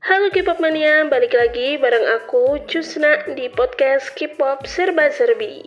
Halo 0.00 0.32
K-pop 0.32 0.64
mania, 0.64 1.04
balik 1.12 1.36
lagi 1.36 1.76
bareng 1.76 2.08
aku 2.16 2.64
Cusna 2.64 3.20
di 3.36 3.52
podcast 3.52 4.08
K-pop 4.16 4.64
Serba 4.64 5.12
Serbi. 5.12 5.60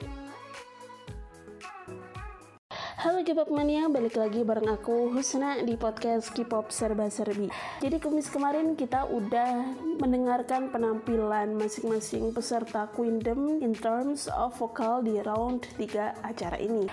Halo 2.97 3.21
K-pop 3.21 3.53
mania, 3.53 3.85
balik 3.93 4.17
lagi 4.17 4.41
bareng 4.41 4.73
aku 4.73 5.13
Husna 5.13 5.61
di 5.61 5.77
podcast 5.77 6.33
K-pop 6.33 6.73
Serba 6.73 7.13
Serbi. 7.13 7.45
Jadi 7.77 8.01
kumis 8.01 8.25
kemarin 8.33 8.73
kita 8.73 9.05
udah 9.05 9.69
mendengarkan 10.01 10.73
penampilan 10.73 11.53
masing-masing 11.53 12.33
peserta 12.33 12.89
Queendom 12.89 13.61
in 13.61 13.77
terms 13.77 14.25
of 14.33 14.57
vokal 14.57 15.05
di 15.05 15.21
round 15.21 15.69
3 15.77 16.25
acara 16.25 16.57
ini 16.57 16.89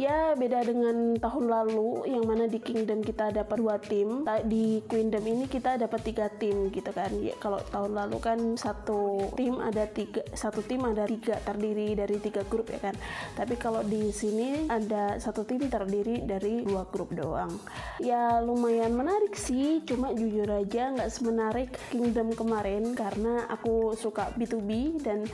ya 0.00 0.32
beda 0.32 0.64
dengan 0.64 1.16
tahun 1.20 1.46
lalu 1.48 2.08
yang 2.08 2.24
mana 2.24 2.48
di 2.48 2.62
Kingdom 2.62 3.04
kita 3.04 3.34
dapat 3.34 3.56
dua 3.58 3.76
tim 3.76 4.24
di 4.48 4.80
Queendom 4.88 5.24
ini 5.24 5.44
kita 5.50 5.76
dapat 5.76 6.00
tiga 6.04 6.26
tim 6.32 6.72
gitu 6.72 6.88
kan. 6.92 7.12
Ya 7.20 7.36
kalau 7.36 7.60
tahun 7.60 7.92
lalu 7.92 8.16
kan 8.22 8.38
satu 8.56 9.32
tim 9.36 9.60
ada 9.60 9.84
tiga 9.88 10.24
satu 10.32 10.64
tim 10.64 10.84
ada 10.86 11.04
tiga 11.04 11.36
terdiri 11.42 11.92
dari 11.92 12.16
tiga 12.22 12.46
grup 12.48 12.72
ya 12.72 12.80
kan. 12.80 12.96
Tapi 13.36 13.54
kalau 13.60 13.84
di 13.84 14.08
sini 14.14 14.68
ada 14.70 15.20
satu 15.20 15.44
tim 15.44 15.68
terdiri 15.68 16.24
dari 16.24 16.64
dua 16.64 16.88
grup 16.88 17.12
doang. 17.12 17.52
Ya 18.00 18.40
lumayan 18.40 18.96
menarik 18.96 19.36
sih. 19.36 19.84
Cuma 19.84 20.14
jujur 20.16 20.48
aja 20.48 20.92
nggak 20.94 21.10
semenarik 21.12 21.70
Kingdom 21.92 22.32
kemarin 22.32 22.96
karena 22.96 23.44
aku 23.50 23.92
suka 23.98 24.32
B2B 24.36 25.02
dan 25.04 25.26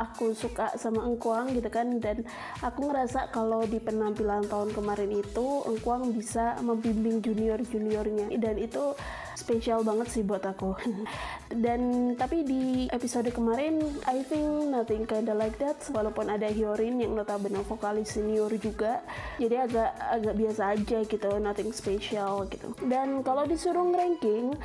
aku 0.00 0.32
suka 0.32 0.72
sama 0.80 1.04
Engkuang 1.04 1.52
gitu 1.52 1.68
kan. 1.68 2.00
Dan 2.00 2.24
aku 2.64 2.88
ngerasa 2.88 3.28
kalau 3.28 3.68
di 3.68 3.76
penampilan 3.76 4.48
tahun 4.48 4.72
kemarin 4.72 5.12
itu 5.12 5.46
Engkuang 5.68 6.16
bisa 6.16 6.56
membimbing 6.64 7.20
junior-juniornya. 7.20 8.32
Dan 8.40 8.56
itu 8.56 8.96
spesial 9.36 9.84
banget 9.84 10.08
sih 10.08 10.24
buat 10.24 10.40
aku. 10.40 10.72
Dan 11.64 12.12
tapi 12.16 12.42
di 12.48 12.88
episode 12.88 13.28
kemarin 13.28 13.80
I 14.08 14.24
think 14.24 14.72
nothing 14.72 15.04
kinda 15.04 15.36
like 15.36 15.60
that. 15.60 15.76
Walaupun 15.92 16.32
ada 16.32 16.48
Hyorin 16.48 16.96
yang 17.04 17.12
notabene 17.12 17.60
vokalis 17.68 18.16
senior 18.16 18.50
juga. 18.56 19.04
Jadi 19.36 19.56
agak 19.60 19.90
agak 20.00 20.34
biasa 20.34 20.62
aja 20.72 20.98
gitu 21.04 21.30
nothing 21.36 21.70
special 21.76 22.48
gitu. 22.48 22.72
Dan 22.80 23.20
kalau 23.20 23.44
disuruh 23.44 23.84
ranking 23.92 24.56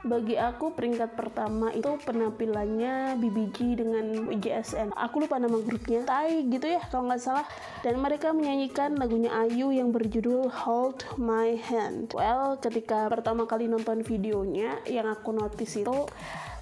bagi 0.00 0.40
aku 0.40 0.72
peringkat 0.72 1.12
pertama 1.12 1.68
itu 1.76 2.00
penampilannya 2.08 3.20
BBG 3.20 3.84
dengan 3.84 4.32
JSN 4.32 4.96
aku 4.96 5.28
lupa 5.28 5.36
nama 5.36 5.60
grupnya. 5.60 6.08
Tai 6.08 6.48
gitu 6.48 6.64
ya 6.64 6.80
kalau 6.88 7.12
nggak 7.12 7.20
salah. 7.20 7.44
Dan 7.84 8.00
mereka 8.00 8.32
menyanyikan 8.32 8.96
lagunya 8.96 9.28
Ayu 9.32 9.68
yang 9.72 9.92
berjudul 9.92 10.48
Hold 10.48 11.04
My 11.20 11.52
Hand. 11.60 12.16
Well 12.16 12.56
ketika 12.56 13.12
pertama 13.12 13.44
kali 13.44 13.68
nonton 13.68 14.00
videonya 14.00 14.80
yang 14.88 15.04
aku 15.04 15.36
notice 15.36 15.76
itu 15.76 16.08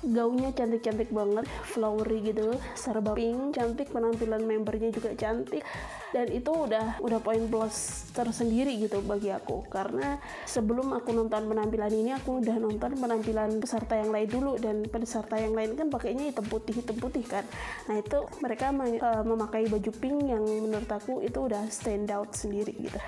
gaunnya 0.02 0.54
cantik-cantik 0.54 1.10
banget 1.10 1.46
flowery 1.66 2.22
gitu 2.30 2.54
serba 2.78 3.12
pink 3.18 3.54
cantik 3.54 3.90
penampilan 3.90 4.42
membernya 4.46 4.94
juga 4.94 5.14
cantik. 5.18 5.62
Dan 6.08 6.32
itu 6.32 6.48
udah 6.48 6.96
udah 7.04 7.20
poin 7.20 7.44
plus 7.52 8.08
tersendiri 8.16 8.72
gitu 8.80 9.04
bagi 9.04 9.28
aku. 9.28 9.68
Karena 9.68 10.16
sebelum 10.48 10.96
aku 10.96 11.12
nonton 11.12 11.44
penampilan 11.50 11.92
ini 11.92 12.16
aku 12.16 12.40
udah 12.40 12.56
nonton 12.56 12.96
penampilan 12.96 13.60
peserta 13.60 14.00
yang 14.00 14.10
lain 14.14 14.28
dulu. 14.28 14.56
Dan 14.56 14.88
peserta 14.88 15.36
yang 15.36 15.52
lain 15.52 15.76
kan 15.76 15.92
pakainya 15.92 16.32
hitam 16.32 16.46
putih 16.48 16.80
hitam 16.80 16.96
putih 16.96 17.24
kan. 17.28 17.44
Nah 17.92 18.00
itu 18.00 18.24
mereka 18.40 18.72
uh, 18.72 19.24
memakai 19.26 19.68
baju 19.68 19.90
pink 19.92 20.18
yang 20.28 20.42
menurut 20.42 20.88
aku 20.88 21.20
itu 21.20 21.38
udah 21.44 21.68
stand 21.68 22.08
out 22.08 22.32
sendiri 22.32 22.72
gitu 22.78 23.00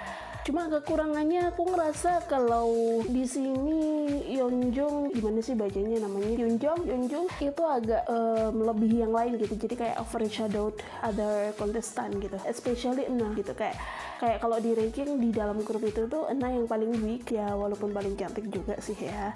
cuma 0.47 0.67
kekurangannya 0.73 1.53
aku 1.53 1.69
ngerasa 1.69 2.25
kalau 2.25 3.01
di 3.07 3.25
sini 3.29 3.81
Yeonjung 4.31 5.13
gimana 5.13 5.39
sih 5.45 5.55
bacanya 5.55 6.05
namanya? 6.05 6.33
Yeonjung 6.41 6.89
Yeonjung 6.89 7.27
itu 7.43 7.63
agak 7.65 8.03
um, 8.09 8.51
melebihi 8.65 9.05
yang 9.05 9.13
lain 9.13 9.37
gitu. 9.37 9.55
Jadi 9.57 9.75
kayak 9.77 9.97
overshadowed 10.01 10.75
other 11.05 11.53
contestant 11.61 12.17
gitu. 12.19 12.37
Especially 12.49 13.05
Ena 13.05 13.33
gitu. 13.37 13.53
Kayak 13.53 13.77
kayak 14.21 14.39
kalau 14.41 14.56
di 14.61 14.73
ranking 14.73 15.21
di 15.21 15.31
dalam 15.33 15.61
grup 15.65 15.84
itu 15.84 16.09
tuh 16.09 16.29
Ena 16.29 16.53
yang 16.53 16.69
paling 16.69 16.93
weak 17.05 17.33
ya 17.33 17.53
walaupun 17.56 17.93
paling 17.93 18.17
cantik 18.17 18.49
juga 18.49 18.77
sih 18.81 18.97
ya 18.97 19.33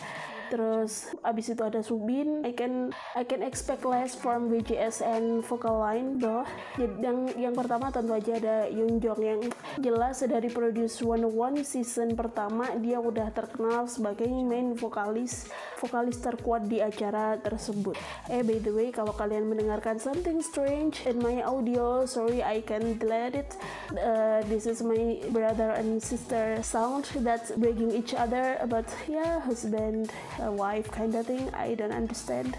terus 0.50 1.12
abis 1.22 1.52
itu 1.52 1.62
ada 1.62 1.80
Subin. 1.80 2.44
I 2.44 2.52
can 2.52 2.90
I 3.14 3.22
can 3.24 3.44
expect 3.44 3.84
less 3.86 4.16
from 4.16 4.48
WJSN 4.48 5.44
vocal 5.44 5.80
line 5.80 6.18
doh 6.20 6.44
yang 6.78 7.28
yang 7.36 7.54
pertama 7.54 7.92
tentu 7.92 8.16
aja 8.16 8.36
ada 8.36 8.56
Yoon 8.68 8.98
Jong. 8.98 9.20
Yang 9.20 9.40
jelas 9.80 10.20
dari 10.24 10.48
Produce 10.50 11.00
101 11.00 11.62
season 11.64 12.16
pertama 12.18 12.72
dia 12.80 12.98
udah 12.98 13.30
terkenal 13.30 13.86
sebagai 13.86 14.26
main 14.28 14.74
vokalis 14.76 15.48
vokalis 15.78 16.20
terkuat 16.20 16.66
di 16.66 16.80
acara 16.80 17.36
tersebut. 17.40 17.96
Eh 18.32 18.40
by 18.40 18.58
the 18.60 18.72
way 18.72 18.88
kalau 18.90 19.12
kalian 19.12 19.48
mendengarkan 19.48 20.00
something 20.00 20.40
strange 20.40 21.04
in 21.04 21.20
my 21.20 21.44
audio 21.44 22.08
sorry 22.08 22.40
I 22.40 22.64
can 22.64 22.96
delete 22.96 23.44
it. 23.44 23.50
Uh, 23.92 24.40
this 24.48 24.64
is 24.64 24.80
my 24.80 25.20
brother 25.30 25.76
and 25.76 26.00
sister 26.00 26.58
sound 26.64 27.06
that's 27.20 27.52
breaking 27.54 27.92
each 27.92 28.14
other 28.16 28.58
but 28.66 28.88
yeah 29.08 29.40
husband 29.44 30.10
a 30.40 30.50
wife 30.50 30.90
kind 30.90 31.14
of 31.14 31.26
thing 31.26 31.52
I 31.54 31.74
don't 31.74 31.92
understand 31.92 32.56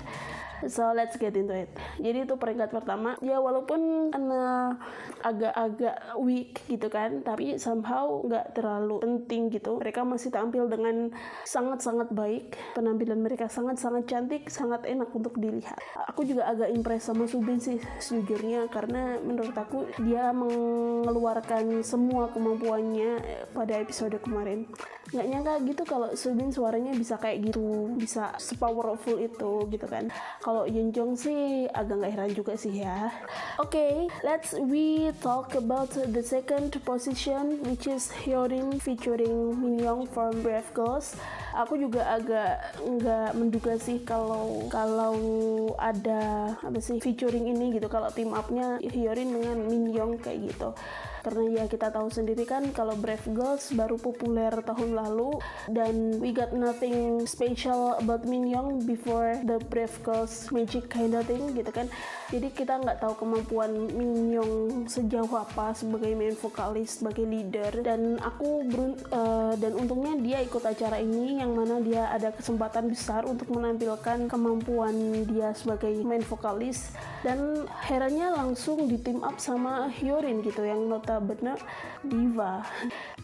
so 0.67 0.95
let's 0.95 1.19
get 1.19 1.35
into 1.35 1.53
it. 1.53 1.71
Jadi 1.99 2.23
itu 2.23 2.35
peringkat 2.39 2.71
pertama. 2.71 3.19
Ya 3.19 3.37
walaupun 3.43 4.11
karena 4.11 4.75
agak-agak 5.21 6.17
weak 6.21 6.63
gitu 6.71 6.87
kan 6.87 7.21
tapi 7.25 7.57
somehow 7.59 8.23
nggak 8.23 8.55
terlalu 8.55 9.01
penting 9.03 9.51
gitu. 9.51 9.77
Mereka 9.77 10.07
masih 10.07 10.31
tampil 10.31 10.67
dengan 10.71 11.11
sangat-sangat 11.43 12.11
baik. 12.15 12.55
Penampilan 12.77 13.19
mereka 13.19 13.51
sangat-sangat 13.51 14.07
cantik 14.07 14.47
sangat 14.47 14.87
enak 14.87 15.11
untuk 15.11 15.35
dilihat. 15.35 15.77
Aku 16.11 16.23
juga 16.23 16.47
agak 16.49 16.71
impress 16.71 17.07
sama 17.07 17.27
Subin 17.27 17.59
sih 17.59 17.81
sejujurnya. 17.99 18.71
Karena 18.71 19.19
menurut 19.19 19.55
aku 19.55 19.89
dia 20.01 20.31
mengeluarkan 20.31 21.83
semua 21.83 22.31
kemampuannya 22.31 23.19
pada 23.51 23.77
episode 23.79 24.17
kemarin. 24.23 24.67
Nggak 25.13 25.27
nyangka 25.29 25.53
gitu 25.69 25.83
kalau 25.85 26.09
Subin 26.17 26.49
suaranya 26.49 26.91
bisa 26.97 27.15
kayak 27.21 27.51
gitu 27.51 27.93
bisa 27.93 28.33
sepowerful 28.41 29.17
itu 29.21 29.69
gitu 29.69 29.85
kan 29.85 30.09
kalau 30.45 30.69
Yunjong 30.69 31.17
sih 31.17 31.65
agak 31.73 32.05
nggak 32.05 32.13
heran 32.13 32.31
juga 32.37 32.53
sih 32.53 32.85
ya. 32.85 33.09
Oke 33.57 33.81
okay, 33.81 33.93
let's 34.21 34.53
we 34.69 35.09
talk 35.17 35.57
about 35.57 35.89
the 35.89 36.21
second 36.21 36.69
position 36.85 37.65
which 37.65 37.89
is 37.89 38.13
Hyorin 38.13 38.77
featuring 38.77 39.57
Minyoung 39.57 40.05
from 40.05 40.45
Brave 40.45 40.69
Girls. 40.77 41.17
Aku 41.57 41.81
juga 41.81 42.13
agak 42.13 42.77
nggak 42.77 43.33
menduga 43.33 43.73
sih 43.81 44.05
kalau 44.05 44.69
kalau 44.69 45.17
ada 45.81 46.53
apa 46.61 46.77
sih 46.77 47.01
featuring 47.01 47.49
ini 47.49 47.81
gitu. 47.81 47.89
Kalau 47.89 48.13
team 48.13 48.37
upnya 48.37 48.77
Hyorin 48.85 49.33
dengan 49.33 49.57
Minyoung 49.65 50.21
kayak 50.21 50.53
gitu. 50.53 50.77
Karena 51.25 51.41
ya 51.57 51.63
kita 51.65 51.89
tahu 51.89 52.13
sendiri 52.13 52.45
kan 52.45 52.69
kalau 52.69 52.93
Brave 53.01 53.25
Girls 53.33 53.73
baru 53.73 53.97
populer 53.97 54.53
tahun 54.61 54.93
lalu 54.93 55.41
dan 55.73 56.21
we 56.21 56.29
got 56.29 56.53
nothing 56.53 57.25
special 57.25 57.97
about 57.97 58.29
Minyoung 58.29 58.85
before 58.85 59.41
the 59.41 59.57
Brave 59.73 59.97
Girls 60.05 60.34
magic 60.51 60.91
kind 60.91 61.15
of 61.15 61.23
thing 61.27 61.53
gitu 61.53 61.71
kan. 61.71 61.87
Jadi 62.33 62.47
kita 62.51 62.81
nggak 62.81 62.99
tahu 63.01 63.13
kemampuan 63.21 63.71
Minyoung 63.93 64.89
sejauh 64.89 65.29
apa 65.37 65.77
sebagai 65.77 66.11
main 66.17 66.33
vokalis 66.33 66.99
sebagai 67.01 67.23
leader. 67.23 67.85
Dan 67.85 68.17
aku 68.19 68.65
uh, 69.13 69.53
dan 69.55 69.71
untungnya 69.77 70.13
dia 70.19 70.37
ikut 70.41 70.63
acara 70.63 70.97
ini 70.97 71.39
yang 71.39 71.53
mana 71.53 71.79
dia 71.79 72.09
ada 72.09 72.33
kesempatan 72.33 72.89
besar 72.89 73.23
untuk 73.29 73.49
menampilkan 73.53 74.25
kemampuan 74.25 75.25
dia 75.29 75.53
sebagai 75.53 75.93
main 76.01 76.25
vokalis. 76.25 76.91
Dan 77.21 77.65
herannya 77.85 78.33
langsung 78.33 78.85
di 78.85 78.97
team 79.01 79.21
up 79.25 79.37
sama 79.41 79.89
Hyorin 79.89 80.41
gitu 80.45 80.65
yang 80.65 80.85
nota 80.85 81.17
benar 81.21 81.57
diva. 82.05 82.61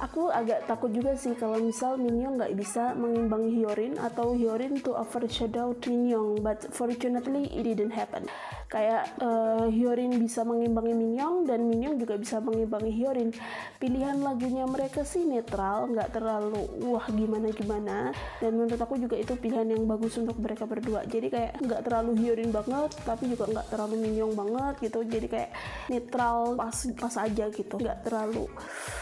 Aku 0.01 0.33
agak 0.33 0.65
takut 0.65 0.89
juga 0.89 1.13
sih 1.13 1.37
kalau 1.37 1.61
misal 1.61 1.97
Minyoung 1.97 2.41
nggak 2.41 2.53
bisa 2.57 2.97
mengimbangi 2.97 3.61
Hyorin 3.61 3.95
atau 4.01 4.33
Hyorin 4.33 4.81
to 4.81 4.97
overshadow 4.97 5.73
Minyoung 5.85 6.41
but 6.41 6.65
fortunately 7.01 7.49
it 7.49 7.65
didn't 7.65 7.97
happen. 7.97 8.29
Kayak 8.69 9.09
uh, 9.17 9.65
Hyorin 9.73 10.21
bisa 10.21 10.45
mengimbangi 10.45 10.93
Minyoung 10.93 11.49
dan 11.49 11.65
Minyoung 11.65 11.97
juga 11.97 12.13
bisa 12.21 12.37
mengimbangi 12.37 12.93
Hyorin. 12.93 13.33
Pilihan 13.81 14.21
lagunya 14.21 14.69
mereka 14.69 15.01
sih 15.01 15.25
netral 15.25 15.89
nggak 15.89 16.13
terlalu 16.13 16.61
wah 16.85 17.01
gimana 17.09 17.49
gimana 17.49 18.13
dan 18.37 18.53
menurut 18.53 18.77
aku 18.77 19.01
juga 19.01 19.17
itu 19.17 19.33
pilihan 19.33 19.65
yang 19.65 19.89
bagus 19.89 20.13
untuk 20.21 20.37
mereka 20.37 20.69
berdua. 20.69 21.01
Jadi 21.09 21.33
kayak 21.33 21.57
nggak 21.57 21.81
terlalu 21.89 22.11
Hyorin 22.21 22.53
banget 22.53 22.93
tapi 23.01 23.33
juga 23.33 23.49
nggak 23.49 23.67
terlalu 23.73 23.95
Minyoung 23.97 24.37
banget 24.37 24.73
gitu. 24.85 25.01
Jadi 25.01 25.25
kayak 25.25 25.49
netral 25.89 26.53
pas 26.53 26.77
pas 27.01 27.15
aja 27.17 27.45
gitu. 27.49 27.75
Nggak 27.81 28.05
terlalu 28.05 28.45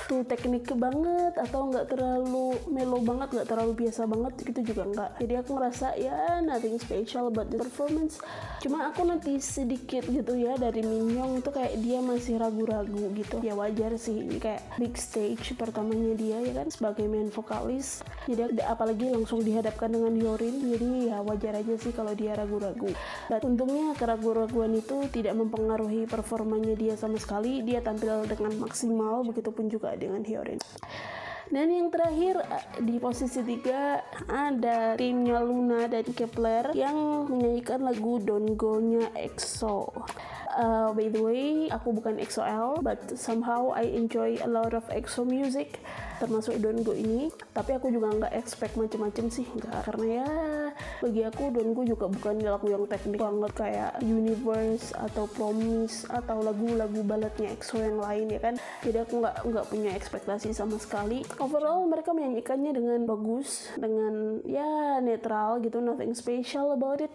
tuh 0.07 0.23
teknik 0.23 0.71
banget 0.73 1.35
atau 1.37 1.69
nggak 1.69 1.93
terlalu 1.93 2.57
melo 2.71 2.97
banget 3.03 3.29
nggak 3.35 3.49
terlalu 3.51 3.85
biasa 3.85 4.07
banget 4.07 4.33
gitu 4.39 4.73
juga 4.73 4.83
nggak. 4.87 5.11
Jadi 5.19 5.33
aku 5.35 5.49
ngerasa 5.59 5.87
ya 5.99 6.39
nothing 6.41 6.79
special 6.81 7.29
about 7.29 7.51
the 7.51 7.59
performance. 7.89 8.21
Cuma 8.59 8.91
aku 8.91 9.01
nanti 9.07 9.39
sedikit 9.41 10.05
gitu 10.05 10.35
ya 10.35 10.59
dari 10.59 10.83
Minyong 10.85 11.41
itu 11.41 11.49
kayak 11.49 11.73
dia 11.81 11.99
masih 12.03 12.37
ragu-ragu 12.37 13.09
gitu. 13.17 13.41
Ya 13.41 13.57
wajar 13.57 13.97
sih 13.97 14.29
ini 14.29 14.37
kayak 14.37 14.61
big 14.77 14.93
stage 14.99 15.57
pertamanya 15.57 16.13
dia 16.13 16.37
ya 16.43 16.53
kan 16.53 16.67
sebagai 16.69 17.07
main 17.09 17.33
vokalis. 17.33 18.05
Jadi 18.29 18.61
apalagi 18.61 19.09
langsung 19.09 19.41
dihadapkan 19.41 19.89
dengan 19.89 20.13
Yorin 20.13 20.75
jadi 20.75 20.87
ya 21.09 21.17
wajar 21.25 21.57
aja 21.57 21.73
sih 21.79 21.95
kalau 21.95 22.13
dia 22.13 22.37
ragu-ragu. 22.37 22.91
Untungnya 23.49 23.97
keraguan-raguan 23.97 24.77
itu 24.77 25.07
tidak 25.09 25.33
mempengaruhi 25.39 26.05
performanya 26.05 26.75
dia 26.77 26.93
sama 26.99 27.17
sekali. 27.17 27.65
Dia 27.65 27.81
tampil 27.81 28.27
dengan 28.29 28.53
maksimal 28.59 29.25
begitupun 29.25 29.71
juga 29.71 29.95
dengan 29.95 30.21
Hyorin. 30.21 30.59
Dan 31.49 31.73
yang 31.73 31.89
terakhir 31.89 32.45
di 32.77 33.01
posisi 33.01 33.41
tiga 33.41 34.05
ada 34.29 34.93
timnya 34.93 35.41
Luna 35.41 35.89
dan 35.89 36.05
Kepler 36.05 36.77
yang 36.77 37.25
menyanyikan 37.25 37.81
lagu 37.81 38.21
Don't 38.21 38.53
Go-nya 38.53 39.09
EXO. 39.17 39.89
Uh, 40.49 40.93
by 40.93 41.09
the 41.09 41.21
way, 41.21 41.65
aku 41.73 41.89
bukan 41.93 42.21
EXO-L, 42.21 42.85
but 42.85 43.01
somehow 43.17 43.73
I 43.73 43.89
enjoy 43.97 44.37
a 44.45 44.49
lot 44.49 44.77
of 44.77 44.85
EXO 44.93 45.25
music 45.25 45.81
termasuk 46.19 46.59
Don't 46.59 46.83
Go 46.83 46.91
ini 46.91 47.31
tapi 47.55 47.79
aku 47.79 47.87
juga 47.89 48.11
nggak 48.11 48.35
expect 48.35 48.75
macam-macam 48.75 49.31
sih 49.31 49.47
nggak 49.47 49.87
karena 49.87 50.05
ya 50.19 50.29
bagi 50.99 51.21
aku 51.25 51.53
Don't 51.53 51.71
Go 51.73 51.81
juga 51.85 52.05
bukan 52.09 52.41
lagu 52.43 52.67
yang 52.69 52.85
teknik 52.85 53.21
banget 53.21 53.51
kayak 53.55 53.91
Universe 54.03 54.91
atau 54.95 55.25
Promise 55.29 56.09
atau 56.09 56.41
lagu-lagu 56.41 56.99
baladnya 57.05 57.53
EXO 57.53 57.79
yang 57.79 57.99
lain 58.01 58.27
ya 58.33 58.39
kan? 58.41 58.55
Jadi 58.83 58.97
aku 59.03 59.21
nggak 59.21 59.35
nggak 59.45 59.65
punya 59.69 59.91
ekspektasi 59.95 60.51
sama 60.51 60.75
sekali. 60.81 61.23
Overall 61.39 61.85
mereka 61.87 62.11
menyanyikannya 62.15 62.71
dengan 62.75 62.99
bagus 63.05 63.69
dengan 63.77 64.43
ya 64.43 64.99
netral 65.03 65.61
gitu 65.63 65.79
nothing 65.79 66.13
special 66.13 66.73
about 66.75 67.03
it 67.03 67.13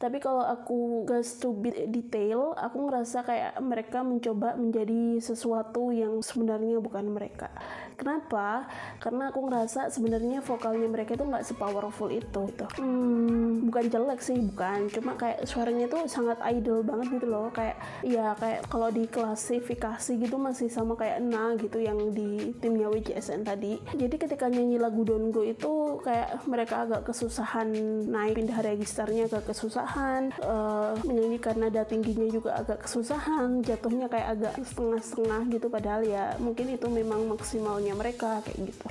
tapi 0.00 0.16
kalau 0.16 0.40
aku 0.40 1.04
gas 1.04 1.36
to 1.36 1.52
bit 1.52 1.92
detail 1.92 2.56
aku 2.56 2.88
ngerasa 2.88 3.20
kayak 3.20 3.52
mereka 3.60 4.00
mencoba 4.00 4.56
menjadi 4.56 5.20
sesuatu 5.20 5.92
yang 5.92 6.24
sebenarnya 6.24 6.80
bukan 6.80 7.12
mereka. 7.12 7.52
Kenapa? 8.00 8.64
Karena 8.96 9.28
aku 9.28 9.44
ngerasa 9.44 9.92
sebenarnya 9.92 10.40
vokalnya 10.40 10.88
mereka 10.88 11.12
itu 11.12 11.28
nggak 11.28 11.44
sepowerful 11.44 12.08
itu 12.08 12.48
gitu. 12.48 12.64
hmm, 12.80 13.68
bukan 13.68 13.84
jelek 13.92 14.24
sih 14.24 14.40
bukan. 14.40 14.88
Cuma 14.88 15.20
kayak 15.20 15.44
suaranya 15.44 15.84
tuh 15.84 16.08
sangat 16.08 16.40
idol 16.48 16.80
banget 16.80 17.20
gitu 17.20 17.28
loh. 17.28 17.52
Kayak 17.52 17.76
ya 18.00 18.32
kayak 18.40 18.72
kalau 18.72 18.88
di 18.88 19.04
klasifikasi 19.04 20.16
gitu 20.16 20.40
masih 20.40 20.72
sama 20.72 20.96
kayak 20.96 21.20
Na 21.20 21.52
gitu 21.60 21.76
yang 21.76 22.16
di 22.16 22.56
timnya 22.56 22.88
WJSN 22.88 23.44
tadi. 23.44 23.76
Jadi 23.92 24.16
ketika 24.16 24.48
nyanyi 24.48 24.80
lagu 24.80 25.04
Don't 25.04 25.28
Go 25.28 25.44
itu 25.44 26.00
kayak 26.00 26.48
mereka 26.48 26.88
agak 26.88 27.04
kesusahan 27.04 27.68
naik 28.08 28.40
pindah 28.40 28.64
registernya 28.64 29.28
agak 29.28 29.52
kesusahan 29.52 29.89
kesusahan 29.90 30.30
uh, 30.46 30.94
menyanyikan 31.02 31.58
nada 31.58 31.82
tingginya 31.82 32.30
juga 32.30 32.62
agak 32.62 32.86
kesusahan 32.86 33.58
jatuhnya 33.66 34.06
kayak 34.06 34.38
agak 34.38 34.54
setengah-setengah 34.62 35.42
gitu 35.50 35.66
padahal 35.66 36.06
ya 36.06 36.38
mungkin 36.38 36.70
itu 36.70 36.86
memang 36.86 37.26
maksimalnya 37.26 37.98
mereka 37.98 38.38
kayak 38.46 38.70
gitu. 38.70 38.86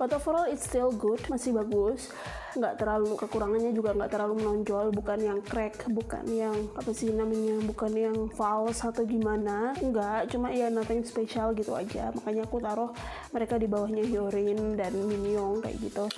But 0.00 0.16
overall 0.16 0.48
it's 0.48 0.64
still 0.64 0.88
good 0.88 1.20
masih 1.28 1.52
bagus. 1.52 2.08
Nggak 2.56 2.80
terlalu 2.80 3.12
kekurangannya 3.20 3.76
juga 3.76 3.92
nggak 3.92 4.08
terlalu 4.08 4.40
menonjol 4.40 4.88
bukan 4.96 5.18
yang 5.20 5.38
crack 5.44 5.84
bukan 5.84 6.24
yang 6.32 6.56
apa 6.72 6.96
sih 6.96 7.12
namanya 7.12 7.60
bukan 7.68 7.92
yang 7.92 8.16
false 8.32 8.80
atau 8.88 9.04
gimana. 9.04 9.76
Nggak 9.76 10.32
cuma 10.32 10.48
ya 10.48 10.72
nothing 10.72 11.04
special 11.04 11.52
gitu 11.52 11.76
aja. 11.76 12.08
Makanya 12.16 12.48
aku 12.48 12.56
taruh 12.56 12.90
mereka 13.36 13.60
di 13.60 13.68
bawahnya 13.68 14.00
Hyorin 14.08 14.80
dan 14.80 14.96
Minyong 14.96 15.60
kayak 15.60 15.76
gitu 15.76 16.08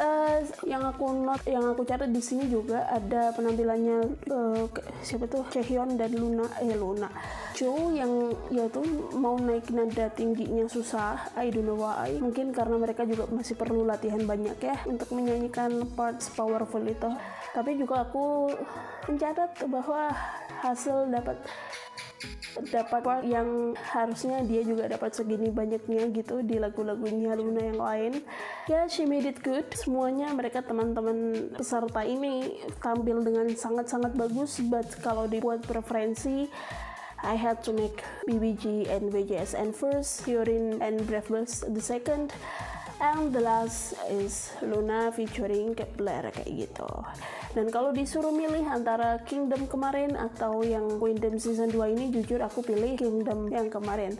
uh, 0.00 0.40
yang 0.64 0.82
aku 0.82 1.04
not 1.12 1.44
yang 1.44 1.62
aku 1.68 1.84
catat 1.84 2.08
di 2.08 2.18
sini 2.24 2.48
juga 2.48 2.88
ada 2.88 3.30
penampilannya 3.36 3.98
uh, 4.32 4.64
siapa 5.04 5.28
tuh? 5.28 5.44
Chaehyun 5.52 6.00
dan 6.00 6.16
Luna. 6.16 6.48
Eh 6.64 6.72
Luna. 6.74 7.08
Cho 7.52 7.92
yang 7.92 8.32
ya 8.48 8.66
tuh 8.72 8.84
mau 9.14 9.36
naik 9.36 9.68
nada 9.70 10.08
tingginya 10.10 10.64
susah. 10.66 11.30
I 11.36 11.52
don't 11.52 11.68
know 11.68 11.78
why. 11.78 12.16
Mungkin 12.16 12.56
karena 12.56 12.80
mereka 12.80 13.04
juga 13.04 13.28
masih 13.28 13.54
perlu 13.54 13.84
latihan 13.84 14.24
banyak 14.24 14.56
ya 14.58 14.76
untuk 14.88 15.12
menyanyikan 15.12 15.84
parts 15.92 16.32
powerful 16.32 16.82
itu. 16.82 17.10
Tapi 17.52 17.76
juga 17.76 18.08
aku 18.08 18.48
mencatat 19.06 19.68
bahwa 19.68 20.12
hasil 20.60 21.08
dapat 21.08 21.36
dapat 22.70 23.24
yang 23.26 23.72
harusnya 23.78 24.42
dia 24.42 24.66
juga 24.66 24.90
dapat 24.90 25.14
segini 25.14 25.50
banyaknya 25.50 26.10
gitu 26.10 26.42
di 26.42 26.58
lagu-lagunya 26.58 27.38
Luna 27.38 27.62
yang 27.62 27.80
lain. 27.80 28.12
Ya 28.66 28.82
yeah, 28.82 28.84
she 28.90 29.06
made 29.06 29.26
it 29.26 29.38
good. 29.40 29.66
Semuanya 29.72 30.34
mereka 30.34 30.64
teman-teman 30.64 31.50
peserta 31.54 32.02
ini 32.02 32.62
tampil 32.82 33.22
dengan 33.22 33.50
sangat-sangat 33.54 34.18
bagus. 34.18 34.58
But 34.66 34.88
kalau 35.04 35.30
dibuat 35.30 35.62
preferensi 35.64 36.50
I 37.20 37.36
had 37.36 37.60
to 37.68 37.72
make 37.76 38.00
BBG 38.24 38.88
and 38.88 39.12
WJSN 39.12 39.76
first, 39.76 40.24
Hyorin 40.24 40.80
and 40.80 41.04
Breathless 41.04 41.60
the 41.68 41.80
second, 41.80 42.32
and 43.00 43.32
the 43.32 43.40
last 43.40 43.96
is 44.12 44.52
Luna 44.60 45.08
featuring 45.10 45.72
Kepler 45.72 46.28
kayak 46.30 46.68
gitu. 46.68 46.90
Dan 47.56 47.72
kalau 47.72 47.90
disuruh 47.90 48.30
milih 48.30 48.62
antara 48.68 49.18
Kingdom 49.24 49.66
kemarin 49.66 50.14
atau 50.14 50.60
yang 50.60 51.00
Kingdom 51.00 51.40
season 51.40 51.72
2 51.72 51.96
ini 51.96 52.12
jujur 52.12 52.44
aku 52.44 52.60
pilih 52.60 52.94
Kingdom 53.00 53.48
yang 53.48 53.72
kemarin 53.72 54.14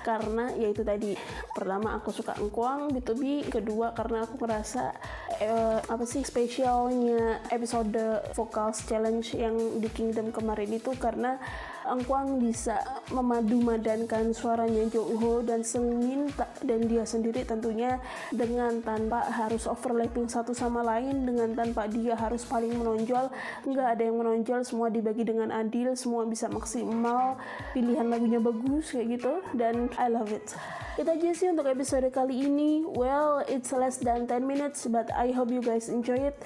karena 0.00 0.48
yaitu 0.56 0.80
tadi 0.80 1.12
pertama 1.52 1.92
aku 1.92 2.08
suka 2.08 2.32
engkuang 2.40 2.88
di 2.88 3.04
Tubi 3.04 3.44
kedua 3.44 3.92
karena 3.92 4.24
aku 4.24 4.40
merasa 4.40 4.96
uh, 5.44 5.78
apa 5.84 6.04
sih 6.08 6.24
spesialnya 6.24 7.44
episode 7.52 8.00
vocals 8.32 8.80
challenge 8.88 9.36
yang 9.36 9.52
di 9.76 9.92
Kingdom 9.92 10.32
kemarin 10.32 10.72
itu 10.72 10.96
karena 10.96 11.36
Angkwang 11.80 12.44
bisa 12.44 12.76
memadu-madankan 13.08 14.36
suaranya 14.36 14.84
Jongho 14.92 15.40
dan 15.40 15.64
Seungmin 15.64 16.28
dan 16.60 16.84
dia 16.84 17.08
sendiri 17.08 17.40
tentunya 17.48 17.96
dengan 18.28 18.84
tanpa 18.84 19.24
harus 19.32 19.64
overlapping 19.64 20.28
satu 20.28 20.52
sama 20.52 20.84
lain 20.84 21.24
dengan 21.24 21.56
tanpa 21.56 21.88
dia 21.88 22.12
harus 22.20 22.44
paling 22.44 22.76
menonjol. 22.76 23.32
Nggak 23.64 23.88
ada 23.96 24.02
yang 24.04 24.20
menonjol 24.20 24.60
semua 24.60 24.92
dibagi 24.92 25.24
dengan 25.24 25.48
adil 25.48 25.96
semua 25.96 26.28
bisa 26.28 26.52
maksimal. 26.52 27.40
Pilihan 27.72 28.12
lagunya 28.12 28.40
bagus 28.44 28.92
kayak 28.92 29.16
gitu. 29.16 29.32
Dan 29.56 29.88
I 29.96 30.12
love 30.12 30.28
it 30.28 30.52
itu 30.98 31.06
aja 31.06 31.30
sih 31.36 31.48
untuk 31.52 31.66
episode 31.70 32.08
kali 32.10 32.50
ini 32.50 32.82
well 32.96 33.44
it's 33.46 33.70
less 33.70 34.00
than 34.02 34.26
10 34.26 34.42
minutes 34.42 34.88
but 34.90 35.06
I 35.14 35.30
hope 35.30 35.52
you 35.52 35.62
guys 35.62 35.86
enjoy 35.92 36.18
it 36.32 36.38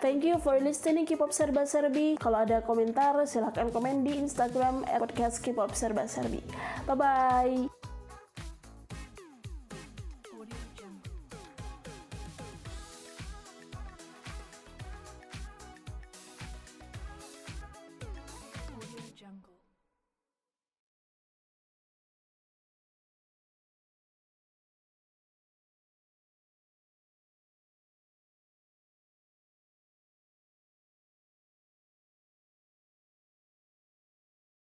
Thank 0.00 0.24
you 0.24 0.40
for 0.40 0.56
listening 0.56 1.04
K-pop 1.04 1.28
Serba 1.28 1.68
Serbi. 1.68 2.16
Kalau 2.16 2.40
ada 2.40 2.64
komentar 2.64 3.20
silahkan 3.28 3.68
komen 3.68 4.00
di 4.00 4.16
Instagram 4.16 4.88
podcast 4.96 5.44
K-pop 5.44 5.76
Serba 5.76 6.08
Serbi. 6.08 6.40
Bye 6.88 6.96
bye. 6.96 7.89